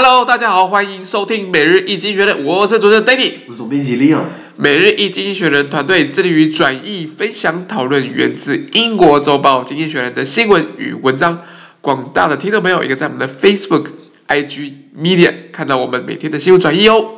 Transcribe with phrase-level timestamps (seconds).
[0.00, 4.20] Hello，大家好，欢迎收听每日易经济学人，我是主持人 Danny，我是总编辑 Leon。
[4.54, 11.40] 每日易经济学人团队致力于转译、分享、讨论源自英国周报《经济学人》的新闻与文章。
[11.80, 13.86] 广大的听众朋友，也可以在我们的 Facebook、
[14.28, 17.17] IG、Medium 看到我们每天的新闻转译哦。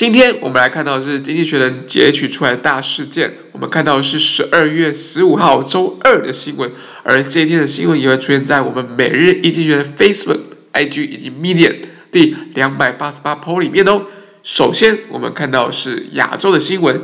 [0.00, 3.34] 今天我们来看到的是《经济学人》截取出来的大事件。
[3.52, 6.72] 我们看到的是十二月十五号周二的新闻，
[7.02, 10.38] 而这一天的新闻也会出现在我们每日一经济学人 Facebook、
[10.72, 11.74] IG 以及 Medium
[12.10, 14.06] 第两百八十八 po 里面哦。
[14.42, 17.02] 首先，我们看到是亚洲的新闻，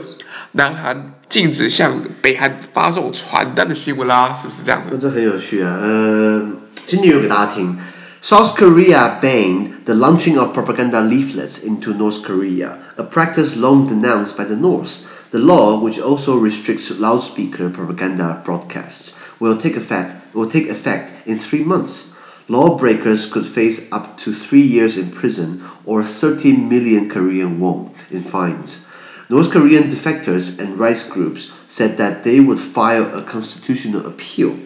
[0.53, 4.93] 南韩禁止向北韩发送传单的新闻啦，是不是这样的？
[4.93, 6.51] 那这很有趣啊，呃，
[6.87, 7.77] 今天有给大家听。
[8.27, 14.43] South Korea banned the launching of propaganda leaflets into North Korea, a practice long denounced by
[14.43, 15.31] the North.
[15.31, 21.39] The law, which also restricts loudspeaker propaganda broadcasts, will take effect will take effect in
[21.39, 22.19] three months.
[22.49, 28.25] Lawbreakers could face up to three years in prison or 30 million Korean won in
[28.25, 28.89] fines.
[29.31, 34.59] North Korean defectors and rights groups said that they would file a constitutional appeal.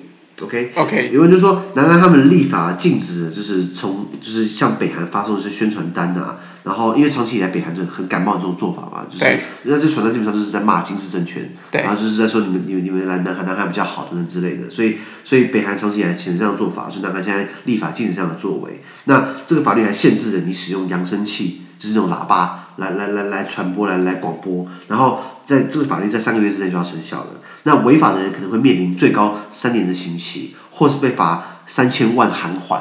[0.44, 27.28] OK，OK，有人就说，南韩他们立法禁止，就是从就是向北韩发送一些宣传单啊，然后因为长期以来北韩就很感冒这种做法嘛，就是那这传单基本上就是在骂金氏政权，然后就是在说你们你们你们来南韩南韩比较好等等之类的，所以所以北韩长期以来其实这样做法，所以南韩现在立法禁止这样的作为，那这个法律还限制了你使用扬声器，就是那种喇叭来来来来传播来来广播，然后在这个法律在三个月之内就要生效了。
[27.62, 32.80] 那违法的人可能会面临最高三年的刑期，或是被罚三千万韩元。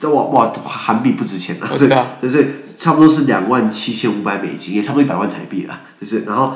[0.00, 1.86] 这哇哇韩币不值钱啊，对
[2.20, 6.54] 对对，差不多是两万七千五百美金，也差不多一百万台币了，就是然后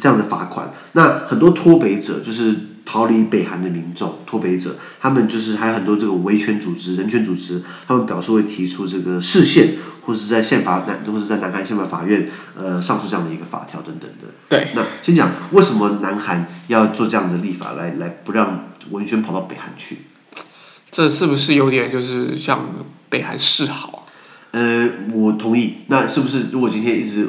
[0.00, 0.70] 这样的罚款。
[0.92, 2.71] 那很多脱北者就是。
[2.84, 14.28] 逃离北韩的民众脱北者，他们就是还有很多这个维权组织、人权组织，他们表示会提出这个释宪，或者是在宪法南，或者是在南韩宪法法院呃上诉这样的一个法条等等的。
[14.48, 19.98] 对，那先讲为什么南韩要做这样的立法来，来来不让文宣跑到北韩去？
[20.90, 22.68] 这是不是有点就是向
[23.08, 24.01] 北韩示好？
[24.52, 25.78] 呃，我同意。
[25.88, 27.26] 那是不是如果今天一直，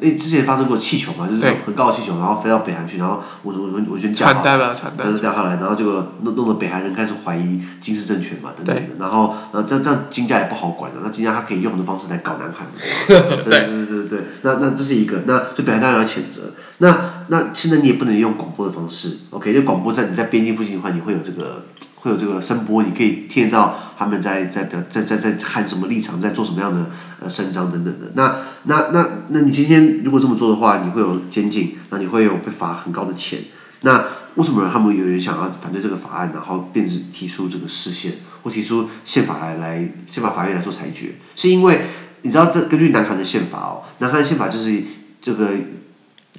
[0.00, 5.84] 诶，之前发生过气球嘛，就是很高的气球，然后飞到北韩去，然后我我我先降下来，然后掉下来，然后就
[6.22, 8.94] 弄弄得北韩人开始怀疑金氏政权嘛，等等的。
[8.98, 12.66] 然后呃，这这金家也不好管了，那金家他可以用很多方式来搞南韩？
[13.06, 14.18] 对对对对对。
[14.42, 16.52] 那那这是一个，那就北韩当然要谴责。
[16.78, 19.54] 那那现在你也不能用广播的方式，OK？
[19.54, 21.66] 就广播在你在边境附近的话，你会有这个。
[22.04, 28.12] 会有这个声波，你可以听到他们在在表在在在喊什么立场，在做什么样的呃声张等等的。
[28.14, 33.38] 那那那那你今天如果这么做的话，你会有监禁，那你会有被罚很高的钱。
[33.80, 34.04] 那
[34.34, 41.14] 为什么他们有人想要反对这个法案，然后便是提出这个释宪，或提出宪法来来宪法法院来做裁决？
[41.34, 41.80] 是因为
[42.20, 44.82] 你知道，这根据南韩的宪法哦，南韩宪法就是
[45.22, 45.48] 这个。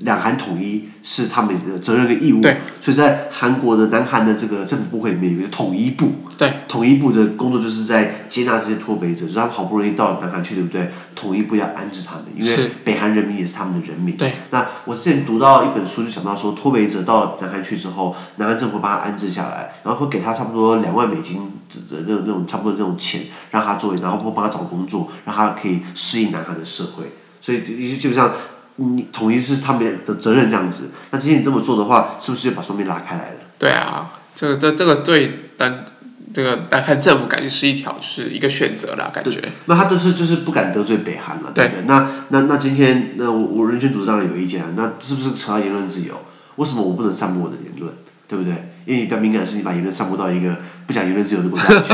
[0.01, 10.89] 两韩统一是他们的责任跟义务，对，所以在韩国的南韩的这个政府部会里面有一个统一部，对，统一部的工作就是在接纳这些脱北者，就是他们好不容易到了南韩去，对不对？
[11.15, 14.17] 统一部要安置他们，因为北韩人民也是他们的人民。
[14.17, 21.53] 对，那我之前读到一本书，就想到说，脱北者到了南韩去之后，南韩政府把他安置下来，然后会给他差不多两万美金
[21.89, 28.33] 的那那种差不多的那种钱，让他作为，然后会帮他找工作，让他可以适应南韩的社会，所以基本上。
[28.77, 33.37] 你统一是他们的责任这样子，那今天你这么做的话，是不是就把双边拉开来了？
[33.57, 35.85] 对啊，这个这这个对单
[36.33, 39.41] 这个单看政府感觉是一条是一个选择啦，感觉。
[39.65, 41.83] 那他都是就是不敢得罪北韩了，对不对？
[41.85, 46.15] 那那那今天那我我人权组织当然有意见啊，那是不是扯到言论自由？
[46.57, 47.93] 为什么我不能散布我的言论？
[48.27, 48.51] 对不对？
[48.85, 51.93] 因为你比较敏感的是你把言论散布到一个不讲言论自由的国家去，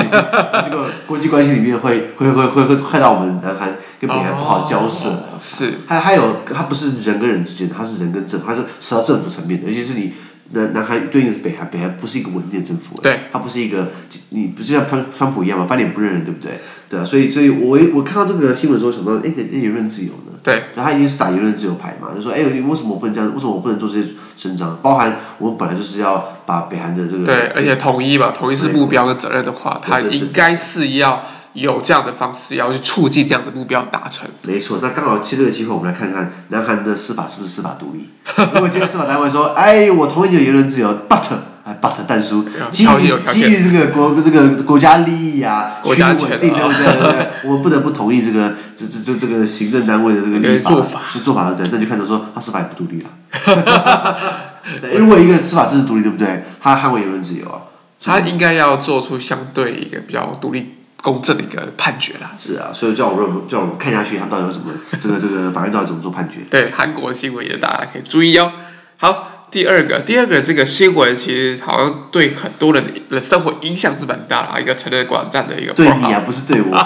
[0.63, 3.75] 这个国际关系里面会会会会会害到我们南韩。
[4.01, 10.12] 跟北韩不好交涉，哦、是还还有，他不是人跟人之间，他是人跟政府，它是涉到政府层面的，尤其是你
[10.53, 13.89] 南南韩对应的是北韩，北韩不是一个稳定的政府，对，它不是一个，
[14.30, 16.59] 你不是像川川普一样嘛，翻脸不认人，对不对？
[16.89, 20.33] 对啊，所以所以我我看到这个新闻的时候想到，哎，那言论自由呢？
[20.42, 23.31] 对，他一定是打言论自由牌嘛，就说，哎，为什么我不能这样？
[23.31, 24.80] 为什么我不能做这些伸张？
[24.81, 31.24] 包含我们本来就是要把北韩的这个对，而且统一吧，统一是目标跟责任的话，他应该是要。
[31.53, 34.27] 有这样的方式要去促进这样的目标达成。
[34.44, 38.09] 没错，那刚好借这个机会，我们来看看南韩的司法是不是司法独立。
[38.53, 41.24] 如果今天司法单位说，哎，我同意你的言论自由，but
[41.63, 46.86] 哎，but 但书基于基于这个国这个国家利益啊，国家稳定，对不对？
[46.86, 47.27] 对不对？
[47.45, 51.71] 我们不得不同意这个这这这这个行政单位的这个立法做法这做法对不对？
[51.74, 53.09] 那就看到说他司法也不独立了。
[54.81, 56.44] 对如果一个司法制度独立，对不对？
[56.59, 57.62] 他捍卫言论自由啊。
[58.04, 62.31] 他应该要做出相对一个比较独立、公正的一个判决啦。
[62.38, 64.71] 是啊，所以叫我们叫我们看下去，他到底有什么
[65.01, 66.39] 这个这个法院到底怎么做判决？
[66.50, 68.51] 对，韩国新闻也大家可以注意哦。
[68.98, 75.74] 好，第二个，第二个这个新闻其实好像对很多人的生活影响是蛮大的，一个成人网站的一个。
[75.74, 76.77] 对你啊，不是对我。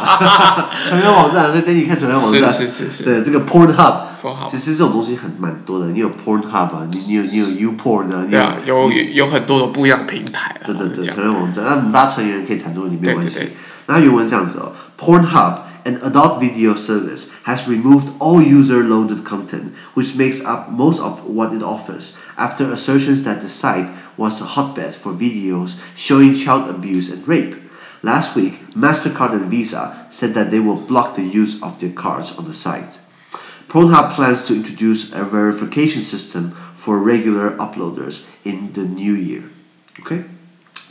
[0.87, 2.49] 成人网站，所以等你看成人网站。
[2.49, 3.03] 是是是是。
[3.03, 5.87] 对这个 Pornhub，Pornhub 其实这种东西很蛮多的。
[5.87, 10.65] 你有 Pornhub 啊，你你有你有 YouPorn 啊，你对啊，有有有很多种不一样的平台啊。
[10.65, 13.35] 对对对，成人网站，那我们大家成员可以谈这个问题没有关系。
[13.35, 13.55] 对对对
[13.86, 21.62] 那原文是这样子哦，Pornhub。An adult video service has removed all user-loaded content, which makes up most of what it
[21.62, 27.26] offers, after assertions that the site was a hotbed for videos showing child abuse and
[27.26, 27.56] rape.
[28.02, 32.36] Last week, MasterCard and Visa said that they will block the use of their cards
[32.38, 33.00] on the site.
[33.68, 39.44] Pornhub plans to introduce a verification system for regular uploaders in the new year.
[40.00, 40.24] Okay?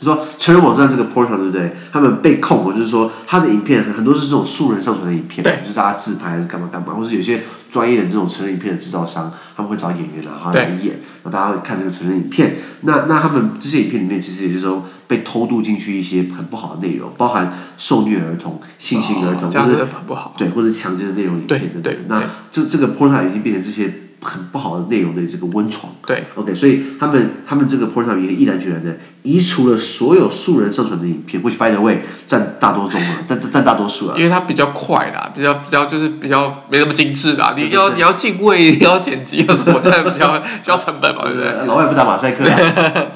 [0.01, 1.73] 就说成人网站这个 Pornhub 对不对？
[1.93, 12.57] 他们被控，就是说他的影片很多是这种素人上传的影片，就是大家自拍还是干嘛干嘛，或是有些专业的这种成人影片的制造商，他们会找演员然后来演，然后大家会看这个成人影片。
[12.81, 20.35] 那那他们这些影片里面，其实也就是说被偷渡进去一些很不好的内容，包含受虐儿童、性侵儿童，哦、这样子很不好。
[20.37, 21.83] 对，或者强奸的内容影片等等。
[21.83, 24.01] 对对对那这这个 Pornhub 已经变成这些。
[24.25, 25.93] 很不好的内容的这个温床。
[26.07, 34.15] 对，OK，所以他们他们这个 Pornhub 也毅然决然的移除了所有素人上传的影片，which by the way 占大多数啊， 占占大多数啊。
[34.19, 37.55] 因为它比较快啦，比较比较就是比较没那么精致啦。
[37.57, 41.53] 你要你要进位，你要剪辑，要什么，但 比较需要成本嘛，对不对？
[41.69, 42.57] 老外不打马赛克啊。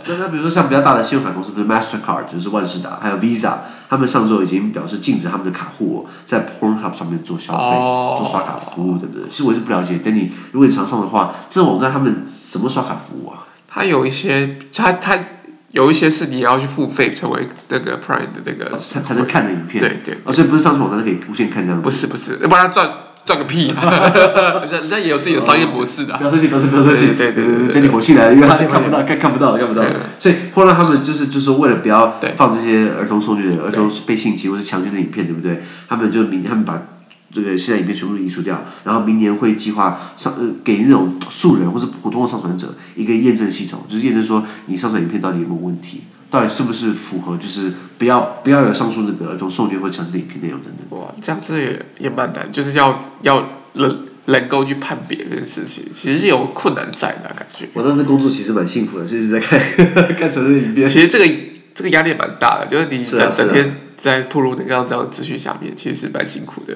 [0.06, 3.54] 那那比如说像比较大的信用卡公司，不是 Mastercard 就是万事达，还有 Visa。
[3.88, 8.18] 他们上周已经表示禁止他们的卡户在 Pornhub 上面做消费、oh.
[8.18, 9.22] 做刷卡服务等等。
[9.30, 13.46] 其实我是不了解，等你如果你常上的话，这种网站他们什么刷卡服务啊？
[13.66, 15.18] 他有一些，他他
[15.70, 19.80] 有一些是你要去付费成为那个 Prime 的那个才才能看的影片。
[19.82, 20.18] 对对，对。
[20.24, 21.82] 哦，所以不是上网站可以无限看这样子。
[21.82, 22.90] 不是不是，要不然他赚。
[23.28, 23.66] 赚个屁！
[23.66, 26.16] 人 家人家也有自己的商业模式的。
[26.16, 27.06] 不要生气，不要生气，不要生气。
[27.14, 29.84] 对对对，等你火气来了，因为他看不到，看看不到，看不到。
[30.18, 35.62] 所以后来他们就是就是为了不要放这些儿童受虐的、儿童被性侵或是强奸的影片，对不对？
[35.86, 36.82] 他们就明他们把
[37.30, 46.04] 这个现在影片全部移除掉，然后明年会计划上呃给那种素人或者普通的上传者一个验证系统，就是验证说你上传影片到底有没有问题。
[46.30, 47.36] 到底是不是符合？
[47.36, 50.98] 就是不要不要有上述那个儿童受虐或强制的影片内容等等。
[50.98, 57.68] 哇，这样子也也蛮难，就是要要能能够去判别这件事情，其实是有困难在的感觉。
[57.72, 59.58] 我当时工作其实蛮幸福的，就是在看
[60.18, 60.86] 看成人影片。
[60.86, 61.34] 其实这个
[61.74, 66.74] 这个压力蛮大的，就是你整整天在暴露那个这样的资讯下面，其实是蛮辛苦的。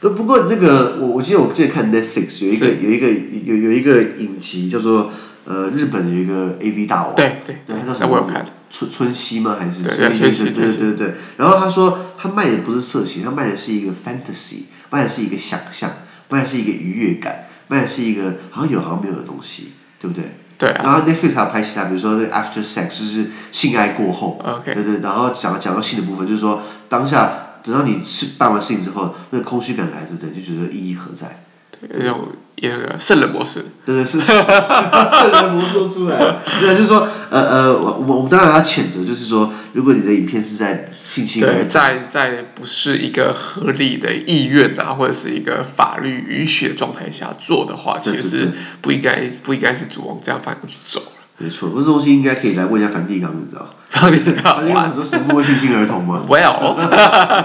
[0.00, 3.08] 不不过那个我我记得我之前看 Netflix 有一个有一个
[3.44, 5.10] 有有一个影集叫做
[5.48, 8.30] 呃日本的有一个 AV 大王，对对，对，他叫什么？
[8.70, 9.56] 春春熙吗？
[9.58, 11.14] 还是对对对对对对。
[11.38, 15.90] 然后他说，他卖的不是色情，他卖的是一个 fantasy，卖的是一个想象，
[16.28, 20.36] 卖的是一个愉悦感，卖的是一个好像有好像没有的东西，对不对？
[20.58, 20.82] 对、啊。
[20.84, 24.38] 然后 Netflix 还拍其他，比如说那 After Sex，就是性爱过后。
[24.44, 24.74] OK。
[24.74, 30.42] 对对，然后讲讲到性的部分，就是说当下等到你是办完事情之后，那个空虚感来，对不对？
[30.42, 31.44] 就觉得意义何在？
[31.80, 33.64] 对，那种那个圣人模式。
[33.84, 36.42] 对对是，圣人模式都出来了。
[36.60, 37.08] 对，就是说。
[37.30, 48.48] 呃呃，我我们当然要谴责，就是说，如果你的影片是在性侵，对，在在不是一个合理的意愿啊，或者是一个法律允许的状态下做的话，其实
[48.80, 51.02] 不应该不应该是主往这样方向去走。
[51.36, 53.68] 没错，这东西应该可以来问一下梵蒂冈，你知道？
[53.90, 56.22] 梵蒂冈，因为很多神父会性侵儿童嘛。
[56.28, 56.76] Well，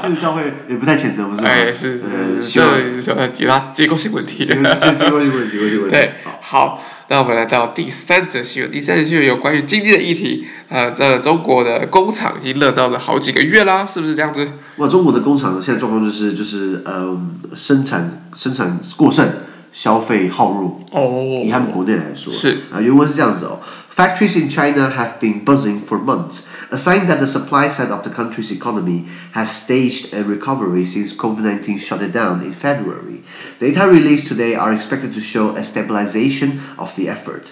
[0.02, 1.48] 这个 教会也不太谴责，不是吗？
[1.50, 2.60] 哎，是是是，
[3.02, 4.46] 这是其他结构性问题。
[4.46, 5.90] 结构性问题，结构性问题。
[5.90, 6.84] 对，好。
[7.10, 10.48] 那我们来到第三则新闻，第三则新闻有关于经济的议题。
[10.70, 14.48] 呃，这中国的工厂已经热闹了好几个月啦，是不是这样子？
[14.78, 17.16] 哇，中国的工厂现在状况就是就是呃，
[17.56, 19.28] 生产生产过剩，
[19.74, 20.80] 消费耗弱。
[20.92, 21.44] 哦。
[21.46, 22.32] 以他们国内来说。
[22.32, 22.58] 是。
[22.72, 23.60] 啊，原文是这样子哦。
[23.94, 28.10] Factories in China have been buzzing for months, a sign that the supply side of the
[28.10, 33.22] country's economy has staged a recovery since COVID-19 shut it down in February.
[33.60, 37.52] Data released today are expected to show a stabilization of the effort.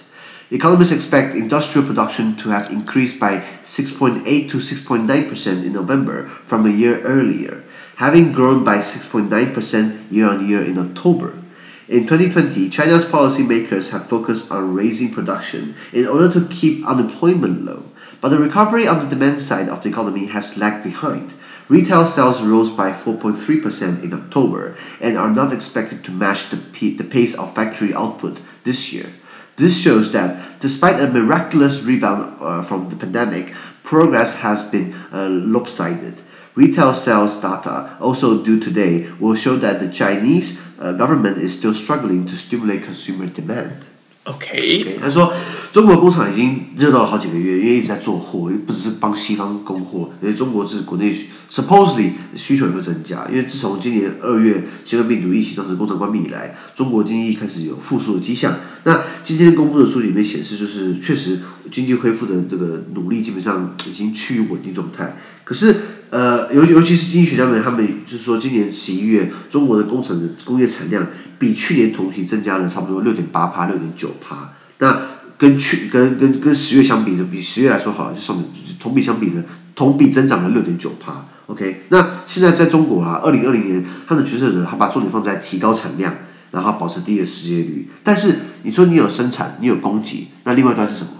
[0.50, 6.70] Economists expect industrial production to have increased by 6.8 to 6.9% in November from a
[6.70, 7.62] year earlier,
[7.94, 11.38] having grown by 6.9% year on year in October.
[11.92, 17.82] In 2020, China's policymakers have focused on raising production in order to keep unemployment low,
[18.22, 21.34] But the recovery on the demand side of the economy has lagged behind.
[21.68, 27.04] Retail sales rose by 4.3% in October and are not expected to match the, the
[27.04, 29.12] pace of factory output this year.
[29.56, 33.52] This shows that despite a miraculous rebound uh, from the pandemic,
[33.84, 36.22] progress has been uh, lopsided.
[36.54, 41.74] Retail sales data also due today will show that the Chinese uh, government is still
[41.74, 43.70] struggling to stimulate consumer demand.
[44.24, 45.32] OK，他说
[45.72, 51.12] 中国工厂已经热闹了好几个月，因为一直在做货，不只是帮西方供货，因为中国自己国内
[51.50, 53.26] supposedly 需求也会增加。
[53.28, 58.54] 因为自从今年二月新冠病毒疫情造成工厂关闭以来，中国经济开始有复苏的迹象。
[58.84, 61.40] 那今天公布的数据里面显示，就是确实
[61.72, 65.16] 经济恢复的这个努力基本上已经趋于稳定状态。
[65.42, 65.74] 可是，
[66.12, 71.06] 呃，尤尤其是经济学家们，他们就是说，今年十一月中国的工程的工业产量。
[71.42, 74.52] 比去年同期增加了差不多六点八趴，六点九趴。
[74.78, 74.96] 那
[75.36, 78.46] 跟去跟跟跟十月相比的，比十月来说好了，就上面
[78.78, 79.42] 同比相比呢，
[79.74, 81.26] 同比增长了六点九趴。
[81.46, 86.14] OK，那现在在中国啊，二零二零年他的决策者他把重点放在提高产量，
[86.52, 87.88] 然后保持低的失业率。
[88.04, 91.10] 但是你说你有生产，你有供给，那另外一端是什么？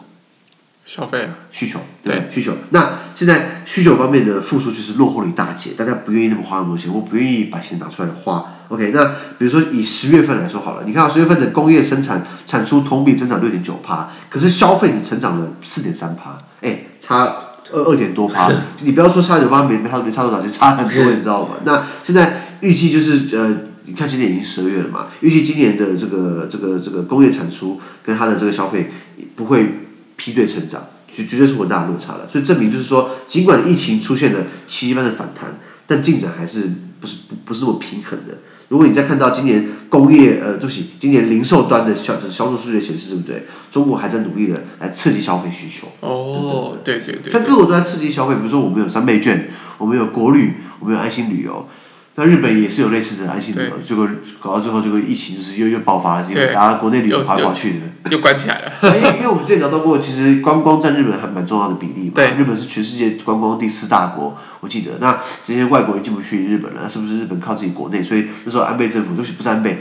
[0.85, 2.53] 消费啊，需求，对，对需求。
[2.71, 8.45] 那现在需求方面的复苏就是落后了一大截，大家不愿意那么花那么多钱，我不愿意把钱拿出来花。
[8.69, 9.05] OK，那
[9.39, 17.37] 比如说以十月份来说好了，你看十月份的工业生产产出同比增长六点九趴，可是消费只成长了四点三趴，哎，差
[17.73, 18.51] 二二点多趴。
[18.81, 21.57] 你不要说差九趴没没差没差多少，就差很多， 你知道吗？
[21.65, 28.91] 那现在预计就是呃，你看今年已经十二月了嘛，预计今年的这个这个这个工业产出跟它的这个消费
[29.37, 29.82] 不会。
[30.23, 30.81] 梯队成长，
[31.13, 32.29] 就绝对是很大的落差了。
[32.31, 34.39] 所以证明就是说，尽管疫情出现了
[34.69, 38.39] 奇迹般的反弹，但进展还是不是不不是那么平衡的。
[38.69, 43.47] 如果你再看到今年工业呃，对不起，今年零售端的销销售数据显示，对不对？
[43.71, 45.89] 中国还在努力的来刺激消费需求。
[46.01, 47.33] 哦，对对对。
[47.33, 51.69] 看各国都在刺激消费，比如说我们有三倍券，我们有国旅，我们有爱心旅游。
[52.15, 54.07] 那日本也是有类似的安心旅游，结果
[54.39, 58.73] 搞到最后，这个疫情就是又又爆发了，结果大家国内旅游跑来跑去的，又关起来了。
[58.83, 62.13] 因 为因为我们之前聊到过，其实观光占日本还蛮重要的比例嘛。
[62.15, 64.91] 对，日本是全世界观光第四大国，我记得。
[65.01, 68.03] 那这些外国人进不去日本了，是不是日本靠自己国内？
[68.03, 69.79] 所以那时候安倍政府，尤其不是安倍，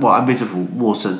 [0.00, 1.18] 哇，安倍政府陌生，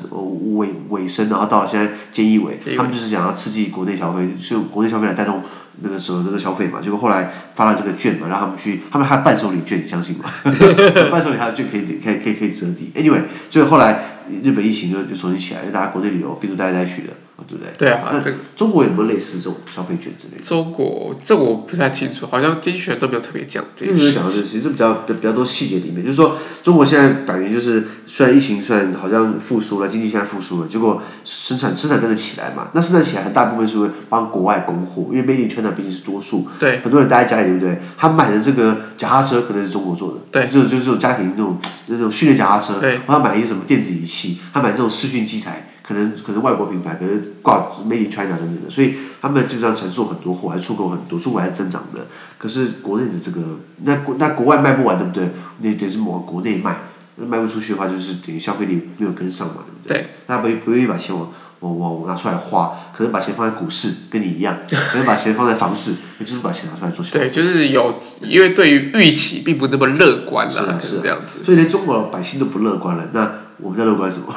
[0.56, 5.42] 尾尾声，然后到了现在菅义伟，他们就是想要刺激国内消费，就国内消费来带动。
[5.80, 10.24] 那个时候那个消费嘛，结果后来发了这个券嘛，让他们去，他们还伴手礼券，你相信吗？
[11.10, 12.90] 伴手礼还有券可以可以可以可以折抵。
[12.94, 14.02] Anyway，所以后来
[14.42, 17.12] 日本疫情就就重新起来，因为大家国内旅游病毒待来带去的，
[17.46, 17.72] 对不对？
[17.78, 20.42] 对啊，这个中国有没有类似这种消费券之类的？
[20.44, 23.92] 中国这我不太清楚，好像经济学都没有特别讲这个。
[23.92, 32.68] 就是讲的其实比较比较多细节里面，就是说中国现在感觉就是虽然疫情虽然好像复苏了，经济现在复苏了，结果生产生产真的起来嘛？
[32.74, 37.78] 那生产起来很大部分是会帮国外供货，因为 Made in China 毕竟是多数，对，很多人待在家里，对不对？
[37.96, 45.66] 他买的这个脚踏车可能是中国做的，对，就就是这种家庭那种那种训练脚踏车，对，他买一些什么电子仪器，他买这种视讯机台。
[45.88, 52.06] 可能可能外国品牌，可能挂 Made in China 等等的，所以他们基本上承受很多货，还出口很多，出口还增长的。
[52.36, 53.40] 可是国内的这个，
[53.84, 55.30] 那国那国外卖不完，对不对？
[55.62, 56.76] 那得是往国内卖，
[57.16, 60.02] 那卖不出去的话，就是等于消费力没有跟上嘛，对不对？
[60.02, 60.10] 对。
[60.26, 61.30] 大家不不愿意把钱往
[61.60, 64.54] 往往拿出来花，可能把钱放在股市，跟你一样，
[64.92, 67.20] 可能把钱放在房市，也就是把钱拿出来做消费。
[67.20, 71.42] 对，就是有，因为对于预期并不那么乐观了，是啊，是这样子。
[71.42, 73.47] 所以连中国百姓都不乐观了，那。
[73.60, 74.34] 我们在乐观什么？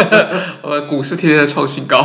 [0.62, 1.98] 我们股市天天在创新高，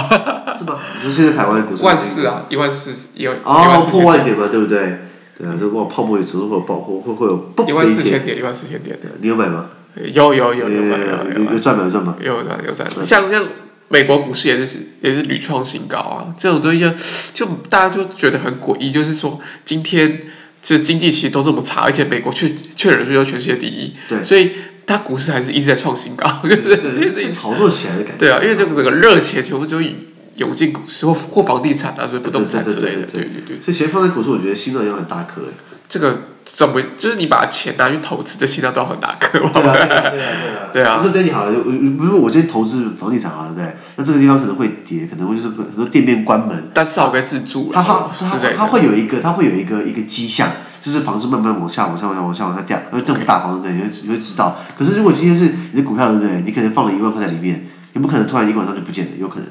[0.58, 0.80] 是吧？
[0.98, 1.84] 你说现在台湾的股市？
[1.84, 5.00] 万四啊，一万四，一万哦，破万点嘛，对不对？
[5.38, 9.00] 对啊，这哇泡沫也总是会有爆破，会会有一万四千点，一万四千点。
[9.22, 9.70] 你有买吗？
[9.96, 12.18] 有有有有买有有赚没有赚吗？
[12.20, 12.90] 有赚有赚。
[13.06, 13.46] 像像
[13.88, 16.90] 美国股市也是也是屡创新高啊，这种东西就
[17.34, 20.24] 就大家就觉得很诡异，就是说今天
[20.62, 24.52] 这经济其实都这么差，而且美国确确实是又全世界第一，对，所以。
[24.90, 28.18] 它股市还是一直在创新高，就是这些事情炒作起来的感觉。
[28.18, 29.80] 对啊，因为这个整个热钱全部就
[30.36, 33.04] 涌进股市或或房地产啊，所以不动产之类的。
[33.04, 33.60] 对对对。
[33.64, 35.54] 所以钱放在股市，我觉得心脏要很大颗哎。
[35.88, 39.52] 这个怎么就是你把钱拿去投资，这心脏都要很大颗嘛？
[39.54, 40.98] 对啊对啊对啊 对啊。
[40.98, 43.76] 不是对你好了，比如说我今天投资房地产好了，对不对？
[43.98, 46.70] 那这个地方可能会跌，可能会就是很多店面关门。
[46.74, 47.72] 但至少可以自住。
[47.74, 50.50] 它它它它会有一个，它会有一个一个迹象。
[50.82, 54.56] 就是房子慢慢往下、往下、往下、往下、往下掉，因为政府大房子对，你会你会知道。
[54.78, 56.42] 可是如果今天是你的股票，对不对？
[56.46, 59.48] 你可能放了一万块在里面，你不可能突然一个晚上就不见了，有可能。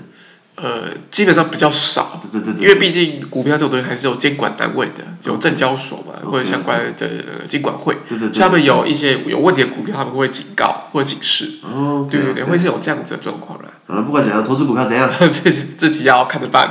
[0.61, 11.61] 呃，基本上比较少，对对对，因为毕竟股票这种东西还是有监管单位的，有证交所嘛，或者相关的监管会，对对对，他们有一些有问题的股票，他们会警告或者警示。
[11.63, 16.69] 哦，对对对，会是有这样子的状况了，不管怎样，投资股票怎样， 自己自己要看着办。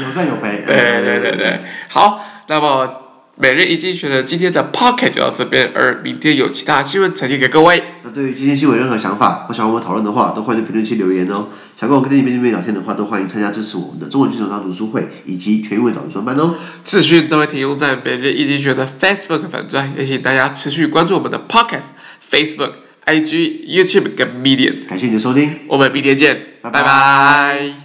[0.00, 0.62] 有赚有赔。
[0.66, 3.03] 对对对对，好，那么。
[3.36, 7.82] 每日一经济学人今天的 Pocket 就到这边，而明天有其他新闻呈现给各位。
[8.04, 11.48] 那对于今天新闻任何想法或想和我们讨论的话，都欢迎在评论区留言哦。
[11.76, 16.54] 想跟我跟你面对面聊天的话，都欢迎参加支持我们的中文剧场大读书会以及全英文导读专班哦。
[16.84, 21.82] 资讯都会提供在每日一经济学的 Facebook 粉专，也请大家持续关注我们的 Pocket、
[22.30, 22.74] Facebook、
[23.04, 24.86] IG、YouTube 跟 Medium。
[24.86, 26.82] 感谢你的收听，我们明天见，拜拜。
[26.82, 27.83] 拜拜。